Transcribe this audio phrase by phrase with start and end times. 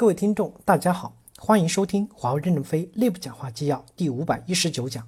[0.00, 5.06] 各位听众，大家好，欢迎收听华为任正非内部讲话纪要第五百一十九讲。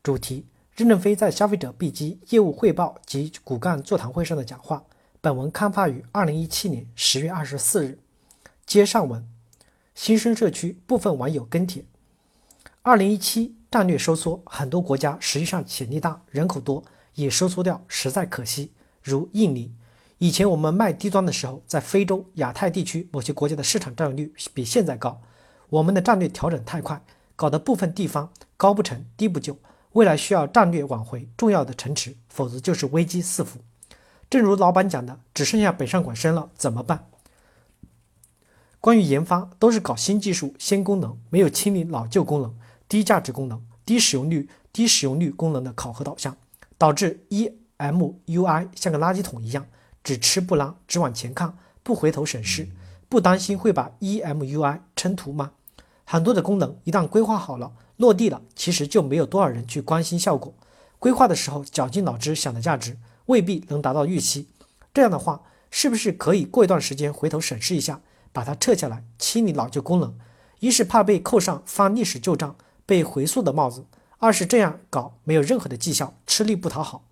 [0.00, 4.84] 主题：任正非在消费者 B 机业务汇报及骨干座谈会上的讲话。
[5.20, 7.98] 本文刊发于二零一七年十月二十四日。
[8.64, 9.26] 接上文，
[9.96, 11.84] 新生社区部分网友跟帖：
[12.82, 16.84] 二零一七战略收缩，很多国家实际上潜力大，人口多，
[17.16, 18.70] 也收缩掉，实在可惜。
[19.02, 19.74] 如印尼。
[20.22, 25.20] 以前我们卖低端的时候，在非洲、亚太地区某些国家的市场占有率比现在高。
[25.68, 27.02] 我们的战略调整太快，
[27.34, 29.58] 搞得部分地方高不成低不就。
[29.94, 33.58] 未来需要战略挽回重要的城池，否则就是危机四伏。
[34.30, 37.08] 正如老板讲的，只剩下北上广深了，怎么办？
[38.80, 42.54] 关于研发，都是搞新技术、新功能，没有清理老旧功能、
[42.88, 46.36] 低价值功能、低使用率、低使用率功能的考核导向，
[46.78, 49.66] 导致 EMUI 像个垃圾桶一样。
[50.04, 52.68] 只吃不拉，只往前看，不回头审视，
[53.08, 55.52] 不担心会把 EMUI 撑图吗？
[56.04, 60.52] 很多的功能一旦规划好了、落地了，其实就没有多少人去关心效果。
[60.98, 64.48] 规划的时候绞尽脑汁想的价值，未必能达到预期。
[64.92, 68.00] 这样的话，是不是可以过一段时间回头审视一下，
[68.32, 70.14] 把它撤下来，清理老旧功能？
[70.60, 72.56] 一是怕被扣上翻历史旧账、
[72.86, 73.82] 被回溯的帽子；
[74.18, 77.04] 二是这样搞没有任何的绩效，吃力不讨好。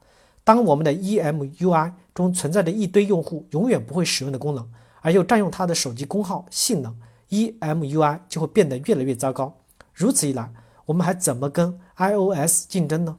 [0.42, 4.68] 当我们的 EMUI 中存在着一堆用户永远不会使用的功能，
[5.00, 6.96] 而又占用它的手机功耗性能
[7.30, 9.58] ，EMUI 就会变得越来越糟糕。
[9.92, 10.52] 如此一来，
[10.86, 13.18] 我们还怎么跟 iOS 竞争呢？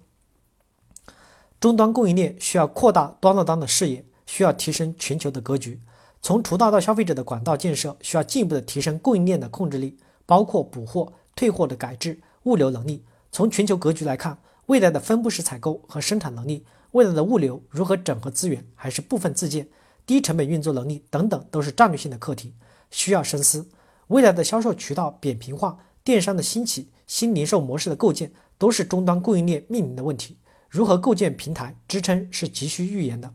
[1.59, 5.79] 终端供应链需要扩大端到端的视野，需要提升全球的格局。
[6.21, 13.05] 从渠道到消费者的管道建设，需要进一步的提升供应链的控制力，包括补货、退货的改制、物流能力。
[13.31, 16.65] 从全球格局来看，未来的分布式采购和生产能力。
[16.91, 19.67] 未来的物流如何整合资源，还是部分自建、
[20.05, 22.53] 低成本运作能力等等，都是战略性的课题，
[22.89, 23.69] 需要深思。
[24.07, 30.37] 未来的销售渠道扁平化、电商的兴起、新零售模式的构建，都是终端供应链面临的问题。
[30.69, 33.33] 如何构建平台支撑，是急需预言的。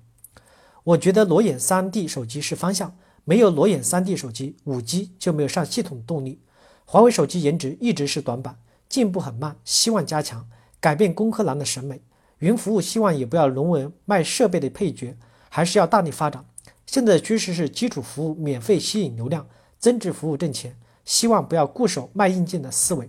[0.84, 6.40] 我觉得裸眼 3D 手机是方向，没有裸眼 3D 手机，5G 就没有上系统动力。
[6.84, 10.46] 华为手机颜值一直是短板，进步很慢，希望加强，
[10.78, 12.02] 改变工科男的审美。
[12.38, 15.16] 云服务希望也不要沦为卖设备的配角，
[15.48, 16.44] 还是要大力发展。
[16.86, 19.46] 现在的趋势是基础服务免费吸引流量，
[19.78, 20.76] 增值服务挣钱。
[21.04, 23.08] 希望不要固守卖硬件的思维，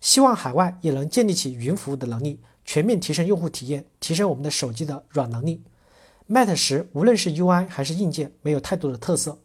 [0.00, 5.64] 希望海外也能建立起云服务的能力，全面提升用户体验，提升我们的手机的软能力。
[6.28, 9.36] Mate 十无论是 UI 还是硬件，没有太多的特色。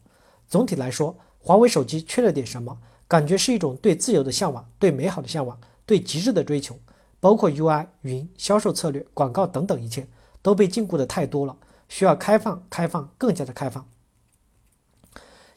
[0.48, 2.78] 总体来说，华为手机缺了点什么？
[3.08, 6.78] 感觉是一种对自由的向往，对美好的向往，对极致的追求。
[7.26, 10.08] 包括 UI、云、销售策略、广告等等一切
[10.44, 11.58] 都被禁锢的太多了，
[11.90, 13.84] 需要开放、开放、更加的开放。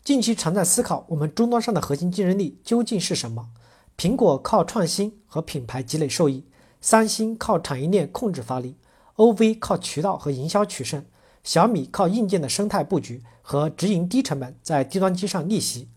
[0.02, 3.50] 近期常在思考，我们终端上的核心竞争力究竟是什么？
[3.98, 6.46] 苹果靠创新和品牌积累受益，
[6.80, 8.76] 三星靠产业链控制发力
[9.16, 11.04] ，OV 靠渠道和营销取胜，
[11.44, 15.90] 小米靠硬件的生态布局和直营低成本在低端机上逆袭。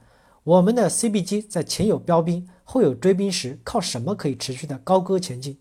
[0.43, 2.49] 我们的 CB 机在前有标兵。
[2.73, 5.57] 后有追兵时，靠什么可以持续的高歌前进？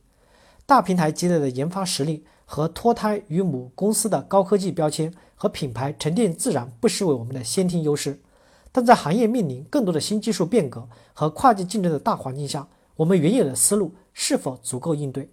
[0.64, 8.20] 大平台积累的研发实力和脱胎于母公司的高科技标签和品牌沉淀，自然不失为我们的先天优势。
[8.70, 15.32] 但在行业面临更多的新技术变革和跨界竞争的大环境下，我们原有的思路是否足够应对？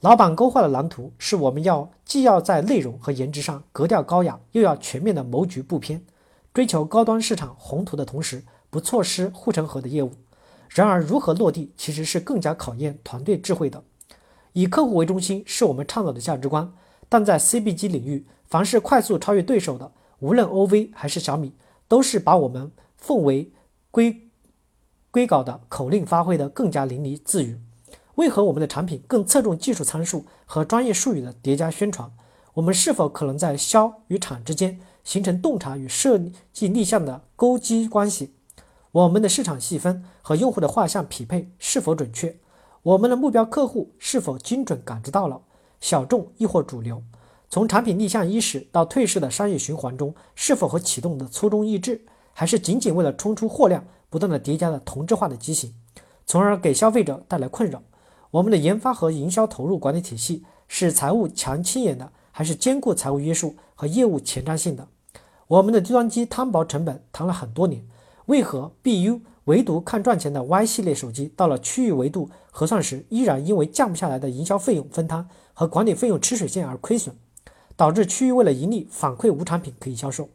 [0.00, 6.04] 老板勾画的蓝图是我们要既要在内容和颜值上格调高雅，又要全面的谋局不偏，
[6.52, 10.10] 追求高端市场宏图的同时，不错失护城河的业务。
[10.74, 13.84] 然而，如何落地其实是更加考验团队智慧的。
[14.54, 16.74] 以客户为中心是我们倡导的价值观，
[17.08, 21.52] 但在 CBG 领域，凡是快速超越对手的，无论 OV 还是小米，
[21.86, 23.52] 都是把我们奉为
[23.92, 24.28] 规
[25.12, 27.56] 规稿的口令发挥的更加淋漓自如。
[28.16, 32.10] 为何我们的产品更侧重技术参数和专业术语的叠加宣传？
[32.54, 36.20] 我们是否可能在销与产之间形成洞察与设
[36.52, 38.34] 计立项的勾稽关系？
[38.94, 42.36] 我们的市场细分和用户的画像匹配是否准确？
[42.84, 45.40] 我们的目标客户是否精准感知到了？
[45.80, 47.02] 小众亦或主流？
[47.50, 52.06] 从产品立项伊始到退市的商业循环中，是否和启动的初衷一致？
[52.32, 55.74] 还是仅仅为了冲出货量，不断的叠加了同质化的畸形，
[56.24, 57.82] 从而给消费者带来困扰？
[58.30, 64.86] 我们的研发和营销投入管理体系是财务强亲眼的，还是兼顾财务约束和业务前瞻性的？
[65.48, 67.84] 我们的计算机摊薄成本谈了很多年。
[68.26, 77.14] 为何 BU 唯独看赚钱的 Y 系列手机，到了区域维度核算时，依然因为降不下来的营销费用分摊和管理费用吃水线而亏损，
[77.76, 80.30] 导致区域为了盈利反馈无产品可以销售？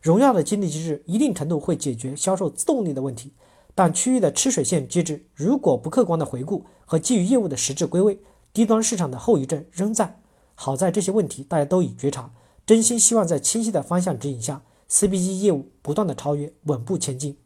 [0.00, 3.32] 荣耀的激励机制一定程度会解决销售自动力的问题，
[3.74, 8.20] 但区域的吃水线机制如果不客观的回顾和基于业务的实质归位，
[8.52, 10.20] 低端市场的后遗症仍在。
[10.54, 12.30] 好在这些问题大家都已觉察，
[12.64, 14.62] 真心希望在清晰的方向指引下
[14.94, 17.38] C B G 业务不断的超越，稳步前进。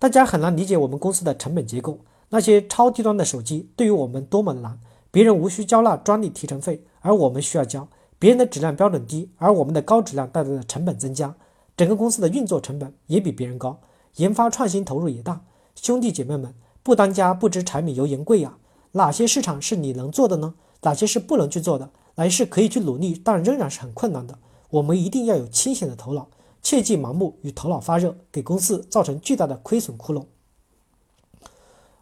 [0.00, 2.00] 大家很难理解我们公司的成本结构，
[2.30, 4.80] 那些超低端的手机对于我们多么的难，
[5.12, 7.86] 别人无需交纳专利提成费，而我们需要交。
[8.18, 11.36] 别人的质量标准低，而我们的高质量带来的成本增加，
[11.76, 13.78] 整个公司的运作成本也比别人高，
[14.16, 15.44] 研发创新投入也大。
[15.76, 16.52] 兄弟姐妹们，
[16.82, 18.58] 不当家不知柴米油盐贵呀！
[18.90, 20.54] 哪些市场是你能做的呢？
[20.82, 21.90] 哪些是不能去做的？
[22.16, 24.36] 哪些是可以去努力，但仍然是很困难的？
[24.74, 26.26] 我们一定要有清醒的头脑，
[26.60, 30.24] 切忌盲目与头脑发热，给公司造成巨大的亏损窟窿。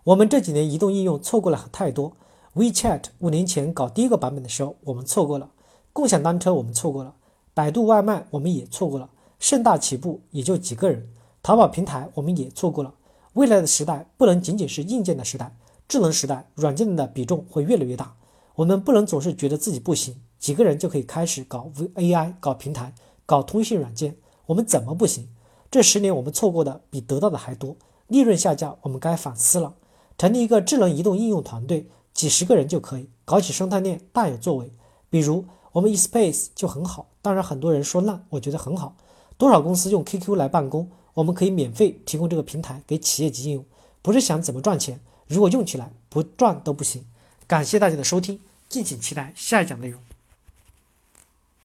[0.05, 2.17] 我们这几年移动应用错过了太多。
[2.55, 5.51] WeChat 五年前搞第一个版本的时候，我们错过了。
[5.93, 7.15] 共享单车我们错过了，
[7.53, 11.11] 百度外卖我们也错过了，盛大起步也就几个人，
[11.43, 12.95] 淘宝平台我们也错过了。
[13.35, 15.55] 未来的时代不能仅仅是硬件的时代，
[15.87, 18.15] 智能时代，软件的比重会越来越大。
[18.55, 22.93] 我们不能总是觉得自己不行，几个人就可以开始搞 AI、搞平台、
[23.25, 24.17] 搞通信软件，
[24.47, 25.29] 我们怎么不行？
[25.71, 27.77] 这十年我们错过的比得到的还多，
[28.09, 29.75] 利润下降，我们该反思了。
[30.19, 34.71] 成立一个智能移动应用团队，几十个人就可以搞起生态链，大有作为。
[35.09, 35.47] 比如。
[35.73, 38.95] 我们 eSpace 就很好，当然很多人说烂，我觉得很好。
[39.39, 43.65] 多少公司用 QQ 来办公，我们可以免费提供这个平台给企业级应用。
[44.03, 47.07] 不是想怎么赚钱，如果用起来不赚都不行。
[47.47, 48.39] 感谢大家的收听，
[48.69, 49.99] 敬请期待下一讲内容。